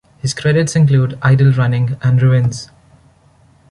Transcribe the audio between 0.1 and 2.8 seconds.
His credits include "Idle Running" and "Ruins".